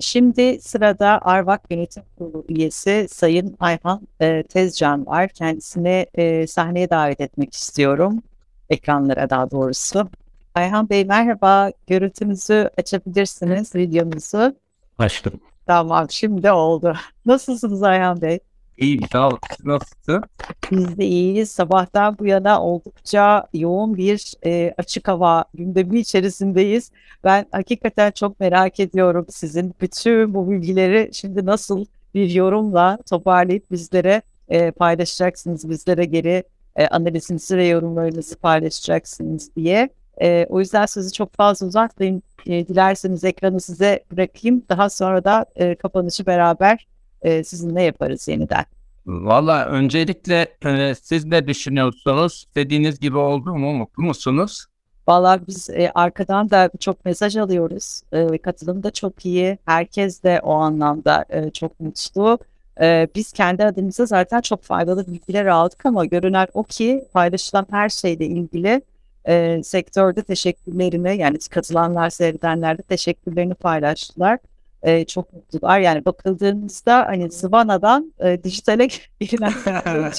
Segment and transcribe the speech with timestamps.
[0.00, 5.28] Şimdi sırada Arvak Yönetim Kurulu üyesi Sayın Ayhan e, Tezcan var.
[5.28, 8.22] Kendisini e, sahneye davet etmek istiyorum.
[8.70, 10.08] Ekranlara daha doğrusu.
[10.54, 11.70] Ayhan Bey merhaba.
[11.86, 14.56] Görüntünüzü açabilirsiniz, videomuzu.
[14.98, 15.40] Açtım.
[15.66, 16.96] Tamam, şimdi oldu.
[17.26, 18.38] Nasılsınız Ayhan Bey?
[18.78, 19.38] İyi, sağ olun.
[19.56, 20.22] Siz Nasılsın?
[20.70, 21.50] Biz de iyiyiz.
[21.50, 26.90] Sabahtan bu yana oldukça yoğun bir e, açık hava gündemi içerisindeyiz.
[27.24, 31.84] Ben hakikaten çok merak ediyorum sizin bütün bu bilgileri şimdi nasıl
[32.14, 36.44] bir yorumla toparlayıp bizlere e, paylaşacaksınız, bizlere geri
[36.76, 39.88] e, analizinizi ve yorumlarınızı paylaşacaksınız diye.
[40.22, 42.22] E, o yüzden sizi çok fazla uzatmayın.
[42.46, 44.62] E, dilerseniz ekranı size bırakayım.
[44.68, 46.86] Daha sonra da e, kapanışı beraber
[47.24, 48.64] e, sizinle yaparız yeniden.
[49.06, 52.46] Valla öncelikle e, siz ne düşünüyorsunuz?
[52.54, 53.72] Dediğiniz gibi oldu mu?
[53.72, 54.66] Mutlu musunuz?
[55.08, 58.02] Valla biz e, arkadan da çok mesaj alıyoruz.
[58.12, 59.58] E, katılım da çok iyi.
[59.64, 62.38] Herkes de o anlamda e, çok mutlu.
[62.80, 67.88] E, biz kendi adımıza zaten çok faydalı bilgiler aldık ama görünen o ki paylaşılan her
[67.88, 68.82] şeyle ilgili
[69.28, 74.38] e, sektörde teşekkürlerini yani katılanlar, seyredenler de teşekkürlerini paylaştılar
[74.84, 75.80] e, çok mutlular.
[75.80, 78.88] Yani bakıldığımızda hani Sıvana'dan e, dijitale
[79.20, 79.52] girilen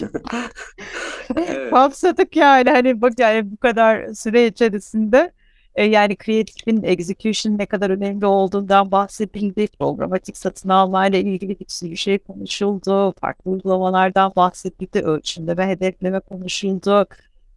[1.70, 5.32] kapsadık yani hani bak yani bu kadar süre içerisinde
[5.76, 9.68] e, yani creative'in execution ne kadar önemli olduğundan bahsedildi.
[9.68, 13.14] Programatik satın alma ile ilgili bir sürü şey konuşuldu.
[13.22, 15.00] Farklı uygulamalardan bahsedildi.
[15.00, 17.08] Ölçümleme, hedefleme konuşuldu.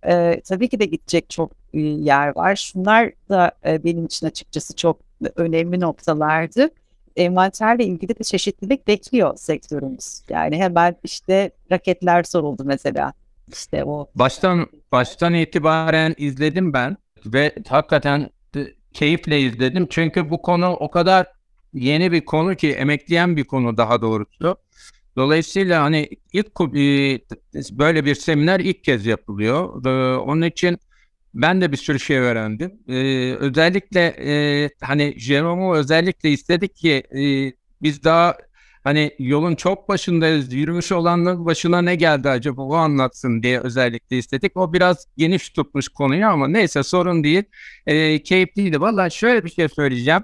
[0.06, 2.56] E, tabii ki de gidecek çok e, yer var.
[2.56, 5.00] Şunlar da e, benim için açıkçası çok
[5.36, 6.70] önemli noktalardı
[7.18, 10.22] envanterle ilgili de çeşitlilik bekliyor sektörümüz.
[10.28, 13.12] Yani hemen işte raketler soruldu mesela.
[13.52, 14.10] İşte o.
[14.14, 16.96] Baştan baştan itibaren izledim ben
[17.26, 18.30] ve hakikaten
[18.92, 19.86] keyifle izledim.
[19.90, 21.26] Çünkü bu konu o kadar
[21.72, 24.56] yeni bir konu ki emekleyen bir konu daha doğrusu.
[25.16, 26.60] Dolayısıyla hani ilk
[27.70, 29.84] böyle bir seminer ilk kez yapılıyor.
[30.26, 30.78] Onun için
[31.38, 32.72] ben de bir sürü şey öğrendim.
[32.88, 37.22] Ee, özellikle e, hani Jerome'u özellikle istedik ki e,
[37.82, 38.36] biz daha
[38.84, 40.52] hani yolun çok başındayız.
[40.52, 44.56] Yürümüş olanların başına ne geldi acaba o anlatsın diye özellikle istedik.
[44.56, 47.44] O biraz geniş tutmuş konuyu ama neyse sorun değil.
[47.86, 48.80] E, keyifliydi.
[48.80, 50.22] Valla şöyle bir şey söyleyeceğim.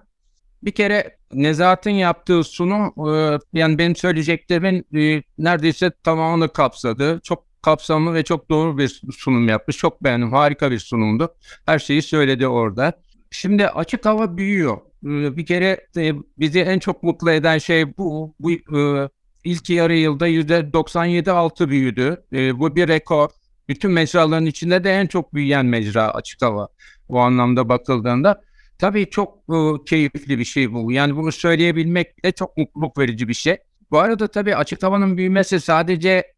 [0.62, 7.20] Bir kere Nezahat'ın yaptığı sunum e, yani benim söyleyeceklerimin e, neredeyse tamamını kapsadı.
[7.24, 9.76] Çok kapsamlı ve çok doğru bir sunum yapmış.
[9.76, 10.32] Çok beğendim.
[10.32, 11.34] Harika bir sunumdu.
[11.66, 12.92] Her şeyi söyledi orada.
[13.30, 14.76] Şimdi açık hava büyüyor.
[15.04, 18.34] Ee, bir kere e, bizi en çok mutlu eden şey bu.
[18.40, 19.08] Bu e,
[19.44, 22.24] ilk yarı yılda %97 altı büyüdü.
[22.32, 23.28] E, bu bir rekor.
[23.68, 26.68] Bütün mecraların içinde de en çok büyüyen mecra açık hava.
[27.08, 28.40] Bu anlamda bakıldığında.
[28.78, 29.38] Tabii çok
[29.86, 30.92] keyifli bir şey bu.
[30.92, 33.56] Yani bunu söyleyebilmek de çok mutluluk verici bir şey.
[33.90, 36.33] Bu arada tabii açık havanın büyümesi sadece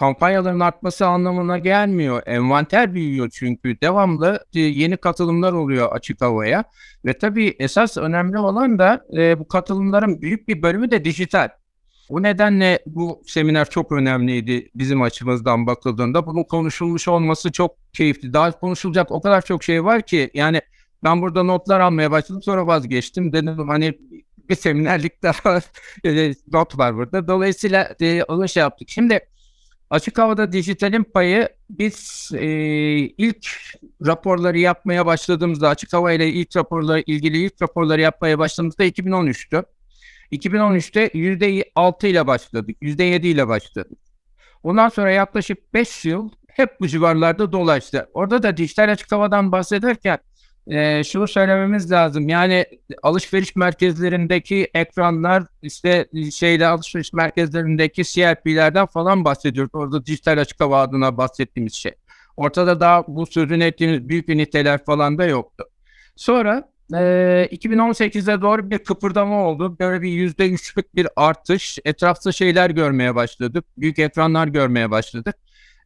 [0.00, 2.22] kampanyaların artması anlamına gelmiyor.
[2.26, 6.64] Envanter büyüyor çünkü devamlı e, yeni katılımlar oluyor açık havaya.
[7.04, 11.48] Ve tabii esas önemli olan da e, bu katılımların büyük bir bölümü de dijital.
[12.08, 16.26] O nedenle bu seminer çok önemliydi bizim açımızdan bakıldığında.
[16.26, 18.32] Bunun konuşulmuş olması çok keyifli.
[18.32, 20.60] Daha konuşulacak o kadar çok şey var ki yani
[21.04, 23.32] ben burada notlar almaya başladım sonra vazgeçtim.
[23.32, 23.98] Dedim hani
[24.48, 25.60] bir seminerlik daha
[26.04, 27.28] e, not var burada.
[27.28, 28.88] Dolayısıyla e, onu şey yaptık.
[28.88, 29.20] Şimdi
[29.90, 32.48] Açık havada dijitalin payı biz e,
[32.98, 33.46] ilk
[34.06, 39.64] raporları yapmaya başladığımızda açık hava ile ilk raporları ilgili ilk raporları yapmaya başladığımızda 2013'tü.
[40.32, 43.98] 2013'te %6 ile başladık, %7 ile başladık.
[44.62, 48.08] Ondan sonra yaklaşık 5 yıl hep bu civarlarda dolaştı.
[48.14, 50.18] Orada da dijital açık havadan bahsederken
[50.70, 52.28] e, şunu söylememiz lazım.
[52.28, 52.66] Yani
[53.02, 59.70] alışveriş merkezlerindeki ekranlar işte şeyle alışveriş merkezlerindeki CLP'lerden falan bahsediyoruz.
[59.74, 61.92] Orada dijital açık hava adına bahsettiğimiz şey.
[62.36, 65.64] Ortada daha bu sözünü ettiğimiz büyük üniteler falan da yoktu.
[66.16, 66.96] Sonra e,
[67.52, 69.76] 2018'de doğru bir kıpırdama oldu.
[69.80, 71.78] Böyle bir yüzde üçlük bir artış.
[71.84, 73.64] Etrafta şeyler görmeye başladık.
[73.78, 75.36] Büyük ekranlar görmeye başladık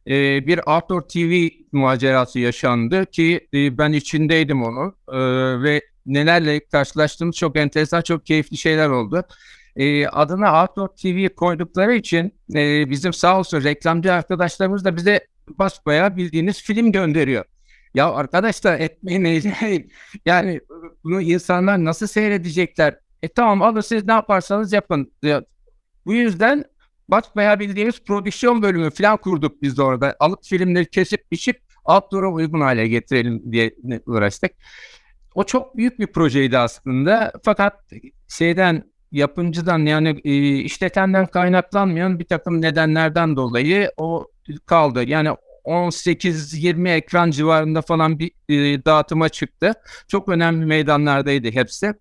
[0.07, 5.19] e, bir Outdoor TV macerası yaşandı ki e, ben içindeydim onu e,
[5.63, 9.23] ve nelerle karşılaştığımız çok enteresan, çok keyifli şeyler oldu.
[9.75, 16.17] E, adına Outdoor TV koydukları için e, bizim sağ olsun reklamcı arkadaşlarımız da bize basbaya
[16.17, 17.45] bildiğiniz film gönderiyor.
[17.93, 19.91] Ya arkadaşlar etmeyin eyleyin.
[20.25, 20.61] Yani
[21.03, 22.99] bunu insanlar nasıl seyredecekler?
[23.23, 25.13] E tamam alın siz ne yaparsanız yapın.
[26.05, 26.65] Bu yüzden
[27.07, 30.15] Basbaya bildiğimiz prodüksiyon bölümü falan kurduk biz de orada.
[30.19, 33.75] Alıp filmleri kesip biçip outdoor'a uygun hale getirelim diye
[34.05, 34.51] uğraştık.
[35.35, 37.31] O çok büyük bir projeydi aslında.
[37.43, 37.73] Fakat
[38.27, 44.27] şeyden yapımcıdan yani e, işletenden kaynaklanmayan bir takım nedenlerden dolayı o
[44.65, 45.03] kaldı.
[45.03, 45.29] Yani
[45.65, 49.73] 18-20 ekran civarında falan bir e, dağıtıma çıktı.
[50.07, 51.93] Çok önemli meydanlardaydı hepsi.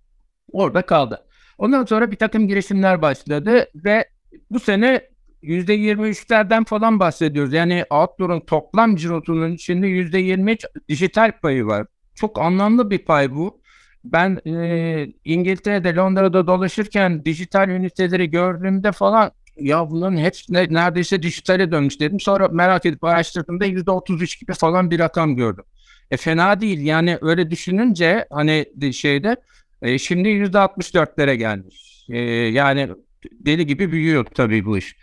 [0.53, 1.27] Orada kaldı.
[1.59, 4.09] Ondan sonra bir takım girişimler başladı ve
[4.51, 5.09] bu sene
[5.43, 7.53] %23'lerden falan bahsediyoruz.
[7.53, 11.87] Yani Outdoor'un toplam cirosunun içinde %23 dijital payı var.
[12.15, 13.61] Çok anlamlı bir pay bu.
[14.05, 21.73] Ben e, İngiltere'de, Londra'da dolaşırken dijital üniteleri gördüğümde falan ya bunların hepsi ne, neredeyse dijitale
[21.73, 22.21] dönmüş dedim.
[22.21, 25.65] Sonra merak edip araştırdığımda %33 gibi falan bir rakam gördüm.
[26.11, 29.37] E fena değil yani öyle düşününce hani şeyde
[29.83, 32.07] e, şimdi %64'lere gelmiş.
[32.09, 32.89] E, yani
[33.32, 34.97] deli gibi büyüyor tabii bu iş.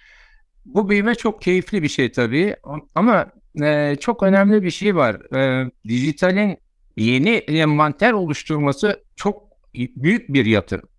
[0.65, 2.55] Bu büyüme çok keyifli bir şey tabii
[2.95, 3.27] ama
[3.61, 5.35] e, çok önemli bir şey var.
[5.35, 6.57] E, dijitalin
[6.97, 10.89] yeni envanter oluşturması çok büyük bir yatırım.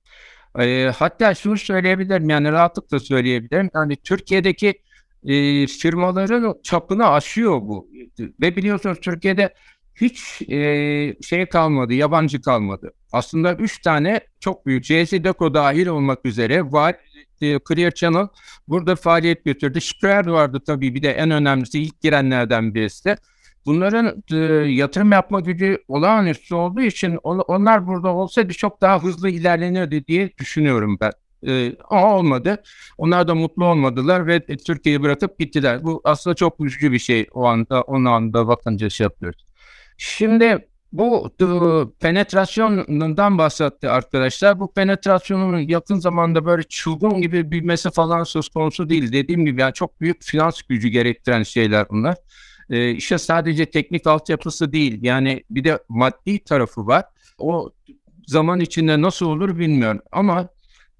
[0.59, 3.71] E, hatta şunu söyleyebilirim yani rahatlıkla söyleyebilirim.
[3.75, 4.75] Yani Türkiye'deki
[5.25, 7.89] e, firmaların çapını aşıyor bu.
[8.41, 9.55] Ve biliyorsunuz Türkiye'de
[10.01, 12.93] hiç e, şey kalmadı, yabancı kalmadı.
[13.13, 16.97] Aslında üç tane çok büyük, JC Deco dahil olmak üzere var.
[17.43, 18.29] E, Clear Channel
[18.69, 19.81] burada faaliyet götürdü.
[19.81, 23.17] Square vardı tabii bir de en önemlisi ilk girenlerden birisi.
[23.67, 24.37] Bunların e,
[24.71, 30.31] yatırım yapma gücü olağanüstü olduğu için on, onlar burada olsaydı çok daha hızlı ilerlenirdi diye
[30.39, 31.13] düşünüyorum ben.
[31.47, 32.63] E, ama olmadı.
[32.99, 35.85] Onlar da mutlu olmadılar ve Türkiye'yi bırakıp gittiler.
[35.85, 39.45] Bu aslında çok üzücü bir şey o anda, o anda bakınca şey yapıyoruz.
[39.99, 41.47] Şimdi bu e,
[42.01, 44.61] penetrasyondan bahsetti arkadaşlar.
[44.61, 49.13] Bu penetrasyonun yakın zamanda böyle çılgın gibi büyümesi falan söz konusu değil.
[49.13, 52.17] Dediğim gibi yani çok büyük finans gücü gerektiren şeyler bunlar.
[52.71, 57.05] E, işe sadece teknik altyapısı değil yani bir de maddi tarafı var.
[57.39, 57.71] O
[58.27, 60.49] zaman içinde nasıl olur bilmiyorum ama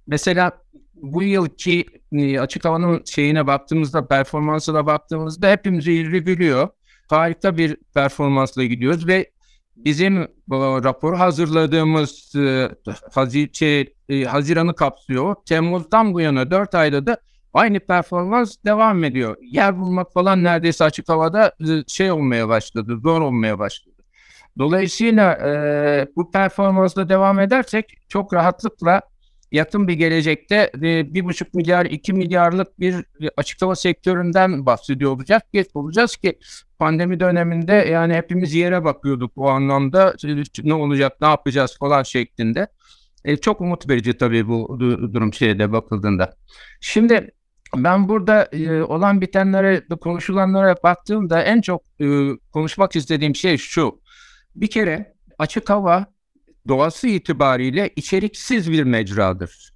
[0.07, 0.53] mesela
[0.95, 6.69] bu yılki e, açık havanın şeyine baktığımızda performansına baktığımızda hepimiz review'luyor.
[7.09, 9.32] Harika bir performansla gidiyoruz ve
[9.77, 12.71] bizim bu, rapor hazırladığımız e,
[13.13, 13.51] hazir,
[14.09, 15.37] e, Haziran'ı kapsıyor.
[15.47, 17.17] Temmuz'dan bu yana 4 ayda da
[17.55, 19.37] aynı performans devam ediyor.
[19.43, 23.97] Yer bulmak falan neredeyse açık havada e, şey olmaya başladı, zor olmaya başladı.
[24.59, 29.01] Dolayısıyla e, bu performansla devam edersek çok rahatlıkla
[29.53, 33.05] yakın bir gelecekte e, bir buçuk milyar, iki milyarlık bir
[33.37, 36.39] açık hava sektöründen bahsediyor olacak ki olacağız ki
[36.79, 40.15] pandemi döneminde yani hepimiz yere bakıyorduk o anlamda
[40.65, 42.67] ne olacak, ne yapacağız falan şeklinde.
[43.25, 44.81] E, çok umut verici tabii bu
[45.15, 46.37] durum şeyde bakıldığında.
[46.81, 47.31] Şimdi
[47.77, 52.07] ben burada e, olan bitenlere, konuşulanlara baktığımda en çok e,
[52.53, 54.01] konuşmak istediğim şey şu.
[54.55, 56.07] Bir kere açık hava
[56.69, 59.73] doğası itibariyle içeriksiz bir mecradır.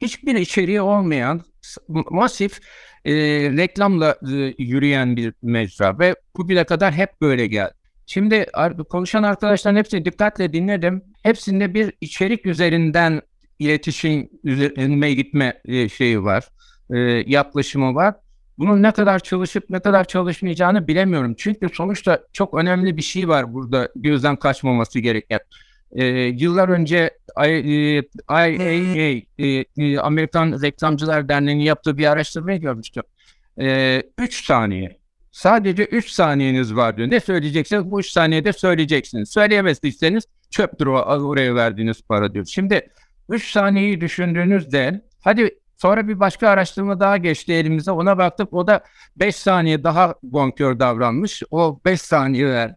[0.00, 1.42] Hiçbir içeriği olmayan
[1.88, 2.60] masif
[3.04, 3.12] e,
[3.56, 7.74] reklamla e, yürüyen bir mecra ve bugüne kadar hep böyle geldi.
[8.06, 8.46] Şimdi
[8.90, 11.02] konuşan arkadaşların hepsini dikkatle dinledim.
[11.22, 13.22] Hepsinde bir içerik üzerinden
[13.58, 16.48] iletişim üzerine gitme e, şeyi var
[16.90, 18.14] e, yaklaşımı var.
[18.58, 21.34] Bunun ne kadar çalışıp ne kadar çalışmayacağını bilemiyorum.
[21.38, 25.40] Çünkü sonuçta çok önemli bir şey var burada gözden kaçmaması gereken.
[25.94, 33.02] E, yıllar önce IAA, e, e, Amerikan Reklamcılar Derneği'nin yaptığı bir araştırmayı görmüştüm.
[33.56, 34.98] 3 e, saniye.
[35.30, 37.10] Sadece 3 saniyeniz var diyor.
[37.10, 37.90] Ne söyleyeceksiniz?
[37.90, 39.30] Bu 3 saniyede söyleyeceksiniz.
[39.30, 42.44] Söyleyemezseniz çöptür o, oraya verdiğiniz para diyor.
[42.44, 42.90] Şimdi
[43.28, 47.90] 3 saniyeyi düşündüğünüzde hadi Sonra bir başka araştırma daha geçti elimize.
[47.90, 48.52] Ona baktık.
[48.52, 48.84] O da
[49.16, 51.42] 5 saniye daha bonkör davranmış.
[51.50, 52.74] O 5 saniye ver.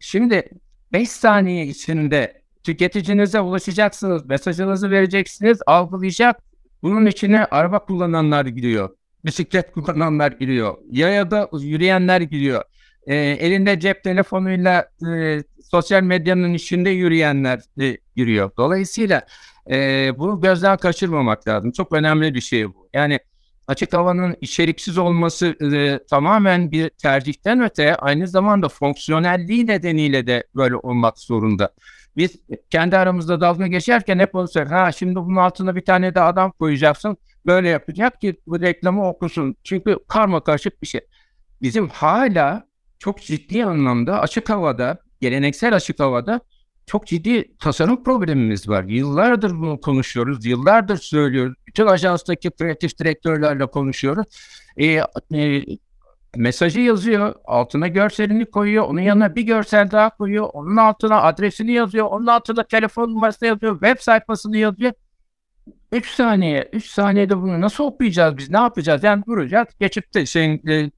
[0.00, 0.48] Şimdi
[0.92, 2.37] 5 saniye içinde
[2.68, 4.26] tüketicinize ulaşacaksınız.
[4.26, 5.58] Mesajınızı vereceksiniz.
[5.66, 6.36] Algılayacak.
[6.82, 8.90] Bunun içine araba kullananlar giriyor.
[9.24, 10.76] Bisiklet kullananlar giriyor.
[10.90, 12.62] Yaya yürüyenler giriyor.
[13.06, 18.50] E, elinde cep telefonuyla e, sosyal medyanın içinde yürüyenler e, giriyor.
[18.56, 19.22] Dolayısıyla
[19.70, 21.72] e, bunu gözden kaçırmamak lazım.
[21.72, 22.88] Çok önemli bir şey bu.
[22.94, 23.18] Yani
[23.66, 30.76] açık havanın içeriksiz olması e, tamamen bir tercihten öte aynı zamanda fonksiyonelliği nedeniyle de böyle
[30.76, 31.70] olmak zorunda.
[32.18, 32.36] Biz
[32.70, 34.82] kendi aramızda dalga geçerken hep onu söylüyoruz.
[34.82, 37.16] Ha şimdi bunun altına bir tane de adam koyacaksın.
[37.46, 39.56] Böyle yapacak ki bu reklamı okusun.
[39.64, 41.00] Çünkü karma karışık bir şey.
[41.62, 42.66] Bizim hala
[42.98, 46.40] çok ciddi anlamda açık havada, geleneksel açık havada
[46.86, 48.84] çok ciddi tasarım problemimiz var.
[48.84, 51.54] Yıllardır bunu konuşuyoruz, yıllardır söylüyoruz.
[51.66, 54.26] Bütün ajanstaki kreatif direktörlerle konuşuyoruz.
[54.76, 54.86] E,
[55.34, 55.62] e,
[56.36, 62.06] mesajı yazıyor, altına görselini koyuyor, onun yanına bir görsel daha koyuyor, onun altına adresini yazıyor,
[62.06, 64.92] onun altına telefon numarasını yazıyor, web sayfasını yazıyor.
[65.92, 68.50] 3 saniye, 3 saniyede bunu nasıl okuyacağız biz?
[68.50, 69.04] Ne yapacağız?
[69.04, 69.68] Yani duracağız.
[69.80, 70.90] Geçip de şeyin e,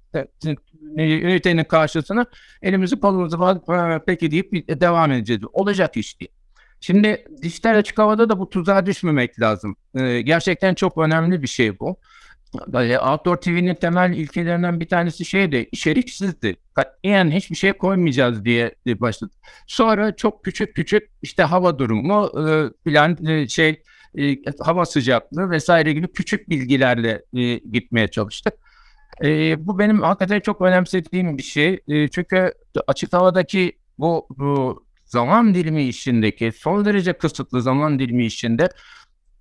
[0.97, 2.27] ünitenin karşısına
[2.63, 5.43] elimizi kolumuzu falan peki deyip devam edeceğiz.
[5.53, 6.31] Olacak iş değil.
[6.81, 9.77] Şimdi dijital açık havada da bu tuzağa düşmemek lazım.
[9.95, 11.97] Ee, gerçekten çok önemli bir şey bu.
[12.67, 16.57] Böyle Outdoor TV'nin temel ilkelerinden bir tanesi şeydi, içeriksizdi.
[16.75, 19.33] Katiyen hiçbir şey koymayacağız diye başladı.
[19.67, 23.83] Sonra çok küçük küçük işte hava durumu e, filan e, şey
[24.19, 28.55] e, hava sıcaklığı vesaire gibi küçük bilgilerle e, gitmeye çalıştık.
[29.25, 31.81] E, bu benim hakikaten çok önemsediğim bir şey.
[31.89, 32.53] Çünkü
[32.87, 38.69] açık havadaki bu, bu zaman dilimi işindeki son derece kısıtlı zaman dilimi işinde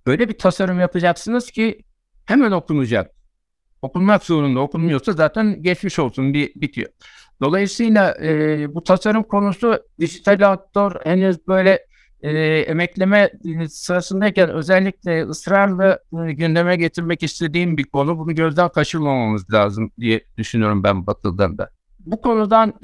[0.06, 1.84] öyle bir tasarım yapacaksınız ki
[2.26, 3.10] hemen okunacak.
[3.82, 4.60] Okunmak zorunda.
[4.60, 6.90] Okunmuyorsa zaten geçmiş olsun bir bitiyor.
[7.42, 11.86] Dolayısıyla e, bu tasarım konusu dijital outdoor henüz böyle
[12.22, 13.30] e, emekleme
[13.68, 15.98] sırasındayken özellikle ısrarla
[16.28, 18.18] e, gündeme getirmek istediğim bir konu.
[18.18, 21.70] Bunu gözden kaçırmamamız lazım diye düşünüyorum ben Batılı'dan da.
[21.98, 22.74] Bu konudan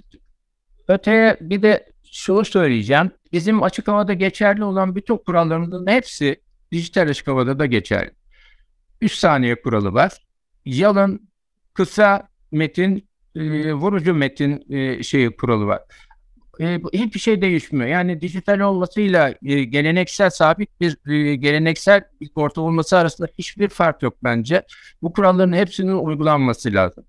[0.89, 3.11] öteye bir de şunu söyleyeceğim.
[3.33, 6.37] Bizim açık havada geçerli olan bütün kurallarımızın hepsi
[6.73, 8.11] dijital açık havada da geçerli.
[9.01, 10.13] 3 saniye kuralı var.
[10.65, 11.29] Yalın,
[11.75, 15.83] kısa metin, e, vurucu metin e, şeyi kuralı var.
[16.61, 17.87] E, hiçbir şey değişmiyor.
[17.87, 24.03] Yani dijital olmasıyla e, geleneksel sabit bir e, geleneksel bir orta olması arasında hiçbir fark
[24.03, 24.63] yok bence.
[25.03, 27.05] Bu kuralların hepsinin uygulanması lazım.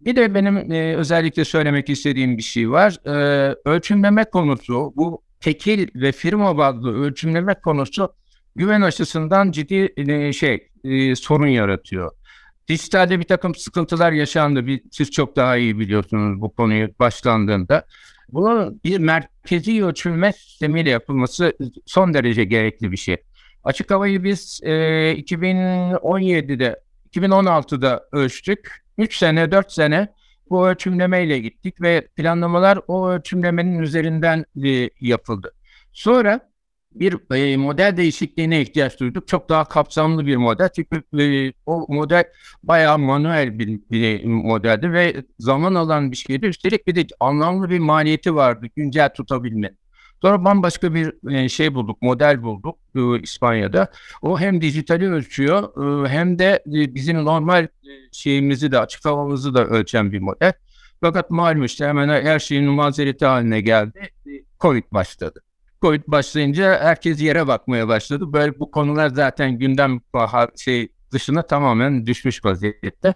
[0.00, 2.98] Bir de benim e, özellikle söylemek istediğim bir şey var.
[3.06, 8.12] E, ölçümleme konusu, bu tekil ve firma bazlı ölçümleme konusu
[8.58, 12.10] güven açısından ciddi e, şey e, sorun yaratıyor.
[12.68, 14.66] Dijitalde bir takım sıkıntılar yaşandı.
[14.66, 17.86] Bir, siz çok daha iyi biliyorsunuz bu konuyu başlandığında.
[18.28, 21.52] Bunun bir merkezi ölçülme sistemiyle yapılması
[21.86, 23.16] son derece gerekli bir şey.
[23.64, 24.72] Açık havayı biz e,
[25.12, 26.80] 2017'de,
[27.12, 28.84] 2016'da ölçtük.
[28.98, 30.08] 3 sene, 4 sene
[30.50, 35.52] bu ölçümlemeyle gittik ve planlamalar o ölçümlemenin üzerinden e, yapıldı.
[35.92, 36.50] Sonra
[36.94, 39.28] bir e, model değişikliğine ihtiyaç duyduk.
[39.28, 40.68] Çok daha kapsamlı bir model.
[40.76, 42.24] Çünkü e, o model
[42.62, 46.46] bayağı manuel bir, bir modeldi ve zaman alan bir şeydi.
[46.46, 49.78] Üstelik bir de anlamlı bir maliyeti vardı güncel tutabilmenin.
[50.22, 53.90] Sonra bambaşka bir e, şey bulduk, model bulduk e, İspanya'da.
[54.22, 57.68] O hem dijitali ölçüyor e, hem de bizim normal
[58.12, 60.52] şeyimizi de açık havamızı da ölçen bir model.
[61.00, 64.10] Fakat malum işte hemen her şeyin mazereti haline geldi.
[64.60, 65.42] Covid başladı.
[65.82, 68.32] Covid başlayınca herkes yere bakmaya başladı.
[68.32, 70.00] Böyle bu konular zaten gündem
[70.56, 73.14] şey dışına tamamen düşmüş vaziyette.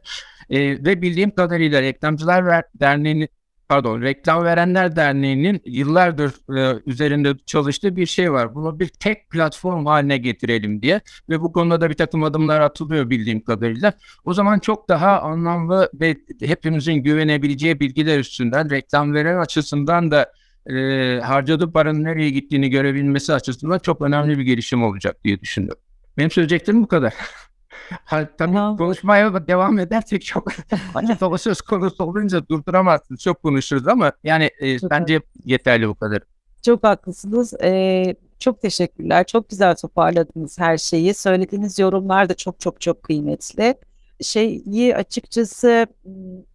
[0.51, 3.29] E, ve bildiğim kadarıyla Reklamcılar Derneği'nin
[3.69, 8.55] pardon Reklam Verenler Derneği'nin yıllardır e, üzerinde çalıştığı bir şey var.
[8.55, 13.11] Bunu bir tek platform haline getirelim diye ve bu konuda da bir takım adımlar atılıyor
[13.11, 13.93] bildiğim kadarıyla.
[14.25, 20.33] O zaman çok daha anlamlı ve hepimizin güvenebileceği bilgiler üstünden reklam veren açısından da
[20.67, 25.83] e, harcadığı paranın nereye gittiğini görebilmesi açısından çok önemli bir gelişim olacak diye düşünüyorum.
[26.19, 27.15] Benim söyleyeceklerim bu kadar.
[28.05, 30.53] Ha, tabii konuşmaya devam edersek çok
[30.95, 33.21] hani baba söz konusu olunca durduramazsınız.
[33.21, 36.23] Çok konuşuruz ama yani e, bence yeterli bu kadar.
[36.63, 37.55] Çok haklısınız.
[37.63, 39.27] Ee, çok teşekkürler.
[39.27, 41.15] Çok güzel toparladınız her şeyi.
[41.15, 43.75] Söylediğiniz yorumlar da çok çok çok kıymetli
[44.23, 45.87] şeyi açıkçası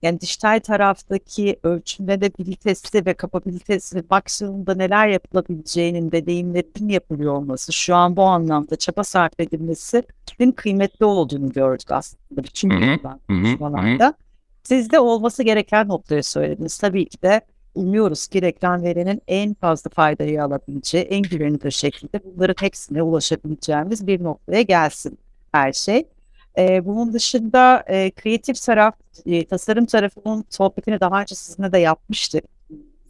[0.01, 8.23] yani dijital taraftaki ölçümlenebilitesi ve kapabilitesi maksimumda neler yapılabileceğinin deneyimlerinin yapılıyor olması şu an bu
[8.23, 12.69] anlamda çaba sarf edilmesinin kıymetli olduğunu gördük aslında bütün
[13.27, 14.13] konuşmalarda.
[14.63, 16.77] Sizde olması gereken noktayı söylediniz.
[16.77, 17.41] Tabii ki de
[17.75, 24.23] umuyoruz ki reklam verenin en fazla faydayı alabileceği, en güvenilir şekilde bunların hepsine ulaşabileceğimiz bir
[24.23, 25.17] noktaya gelsin
[25.51, 26.07] her şey.
[26.57, 28.95] E, bunun dışında e, kreatif taraf,
[29.25, 32.43] e, tasarım tarafının sohbetini daha önce sizinle de yapmıştık.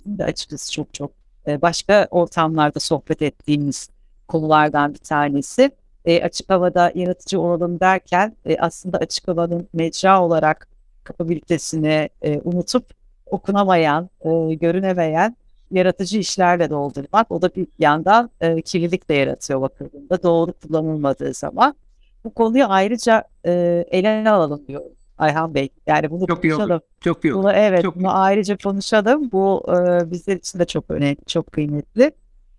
[0.06, 1.12] de açıkçası çok çok
[1.48, 3.90] e, başka ortamlarda sohbet ettiğimiz
[4.28, 5.72] konulardan bir tanesi.
[6.06, 10.68] E, açık havada yaratıcı olalım derken e, aslında açık havanın mecra olarak
[11.04, 12.86] kapabilitesini e, unutup
[13.26, 15.36] okunamayan, e, görünemeyen
[15.72, 17.32] yaratıcı işlerle doldurmak.
[17.32, 21.76] O da bir yandan e, kirlilik de yaratıyor bakıldığında doğru kullanılmadığı zaman
[22.24, 24.82] bu konuyu ayrıca e, ele alalım diyor
[25.18, 25.70] Ayhan Bey.
[25.88, 26.82] Yani bunu çok konuşalım.
[26.82, 28.10] Iyi çok iyi Bunu, evet, çok bunu iyi.
[28.10, 29.32] ayrıca konuşalım.
[29.32, 32.12] Bu e, bizler için de çok önemli, çok kıymetli.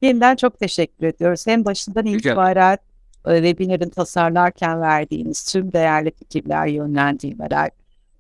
[0.03, 1.47] Yeniden çok teşekkür ediyoruz.
[1.47, 2.79] Hem başından itibaren
[3.27, 7.71] e, webinarın tasarlarken verdiğiniz tüm değerli fikirler, yönlendirmeler,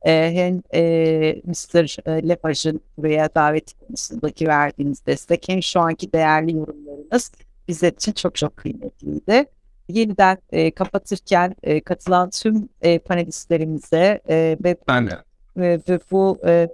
[0.02, 0.80] e, hem e,
[1.44, 2.08] Mr.
[2.08, 7.32] E, Lepaj'ın buraya davet konusundaki verdiğiniz destek hem şu anki değerli yorumlarınız
[7.68, 9.46] bizler için çok çok kıymetliydi.
[9.88, 15.18] Yeniden e, kapatırken e, katılan tüm e, panelistlerimize e, ve, Ben de.
[15.56, 16.68] ve, ve bu e,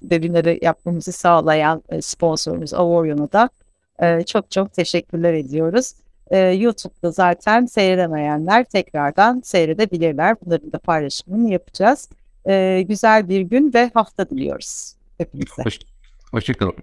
[0.00, 3.50] webinarı yapmamızı sağlayan e, sponsorumuz Avorion'a da
[4.02, 5.92] e, çok çok teşekkürler ediyoruz.
[6.30, 10.36] E, YouTube'da zaten seyredemeyenler tekrardan seyredebilirler.
[10.44, 12.08] Bunların da paylaşımını yapacağız.
[12.48, 15.62] E, güzel bir gün ve hafta diliyoruz hepinize.
[15.62, 15.78] Hoş,
[16.30, 16.74] hoşçakalın.